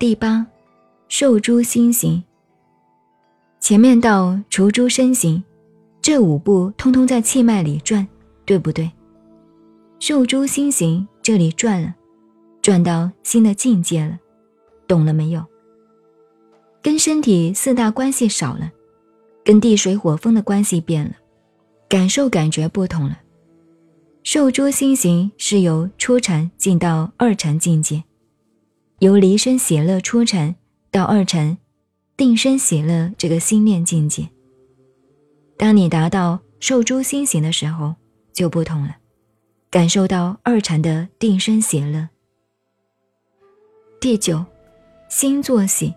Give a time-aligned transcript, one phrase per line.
[0.00, 0.46] 第八，
[1.08, 2.24] 受诸心行。
[3.60, 5.44] 前面到除诸身形，
[6.00, 8.08] 这五步通通在气脉里转，
[8.46, 8.90] 对不对？
[9.98, 11.94] 受诸心行这里转了，
[12.62, 14.18] 转到新的境界了，
[14.88, 15.44] 懂了没有？
[16.80, 18.72] 跟身体四大关系少了，
[19.44, 21.12] 跟地水火风的关系变了，
[21.90, 23.20] 感受感觉不同了。
[24.22, 28.02] 受诸心行是由初禅进到二禅境界，
[29.00, 30.54] 由离身喜乐初禅
[30.90, 31.56] 到二禅
[32.18, 34.28] 定身喜乐这个心念境界。
[35.56, 37.94] 当你达到受诸心行的时候，
[38.34, 38.98] 就不同了，
[39.70, 42.10] 感受到二禅的定身喜乐。
[43.98, 44.44] 第九，
[45.08, 45.94] 心作喜。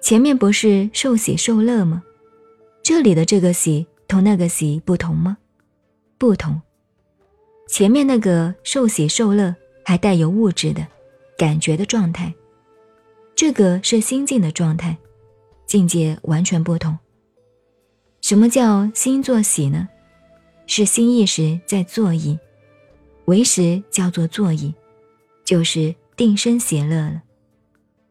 [0.00, 2.02] 前面不是受喜受乐吗？
[2.82, 5.36] 这里的这个喜同那个喜不同吗？
[6.16, 6.58] 不同。
[7.68, 10.86] 前面那个受喜受乐还带有物质的
[11.36, 12.32] 感觉的状态，
[13.34, 14.96] 这个是心境的状态，
[15.66, 16.96] 境界完全不同。
[18.20, 19.88] 什么叫心作喜呢？
[20.66, 22.38] 是心意识在作意，
[23.26, 24.72] 为时叫做作意，
[25.44, 27.22] 就是定身喜乐了。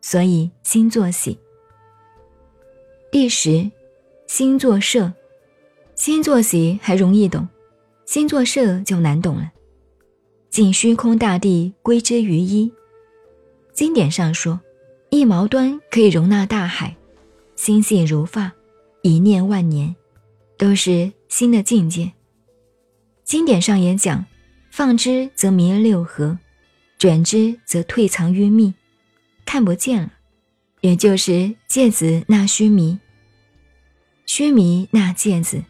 [0.00, 1.38] 所以心作喜。
[3.10, 3.70] 第十，
[4.26, 5.12] 心作摄，
[5.94, 7.48] 心作喜还容易懂，
[8.04, 9.50] 心作摄就难懂了。
[10.50, 12.70] 尽虚空大地归之于一，
[13.72, 14.60] 经典上说，
[15.10, 16.94] 一毛端可以容纳大海，
[17.56, 18.52] 心细如发，
[19.02, 19.94] 一念万年，
[20.58, 22.12] 都是心的境界。
[23.24, 24.24] 经典上也讲，
[24.70, 26.38] 放之则迷六合，
[26.98, 28.74] 转之则退藏于密，
[29.46, 30.12] 看不见了。
[30.82, 32.98] 也就是芥子纳须弥，
[34.26, 35.62] 须弥纳芥子，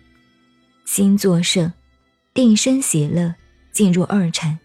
[0.87, 1.73] 心作摄，
[2.35, 3.35] 定身喜乐，
[3.71, 4.59] 进入二禅。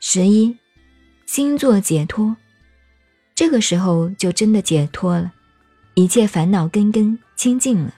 [0.00, 0.56] 十一，
[1.32, 2.36] 心作解脱，
[3.36, 5.32] 这个时候就真的解脱了，
[5.94, 7.94] 一切烦恼根根清净了。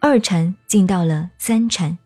[0.00, 1.98] 二禅进到了三禅，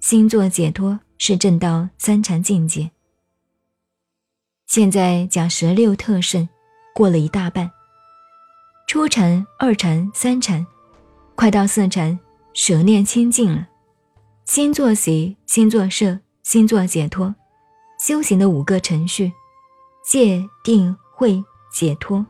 [0.00, 2.90] 心作解脱是证到三禅境界。
[4.66, 6.46] 现在讲十六特胜。
[6.94, 7.70] 过了一大半，
[8.86, 10.66] 初禅、二禅、三禅，
[11.34, 12.20] 快到四禅，
[12.52, 13.66] 舍念清净了，
[14.44, 17.34] 心作喜，心作摄，心作解脱，
[18.04, 19.32] 修行的五个程序：
[20.04, 21.40] 戒、定、慧、
[21.72, 22.26] 解脱，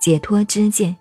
[0.00, 0.94] 解脱之戒，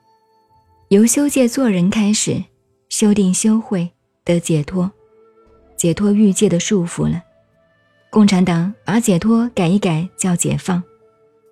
[0.87, 2.43] 由修戒做人开始，
[2.89, 3.87] 修定修慧
[4.23, 4.91] 得解脱，
[5.77, 7.21] 解脱欲界的束缚了。
[8.09, 10.81] 共产党把解脱改一改，叫解放。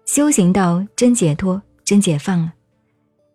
[0.07, 2.51] 修行到真解脱、真解放了，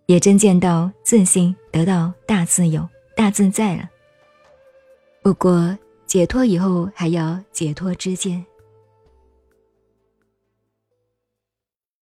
[0.06, 3.88] 也真见到自信，得到大自由、大自在了。
[5.22, 5.78] 不过
[6.08, 8.44] 解脱以后还要解脱之见。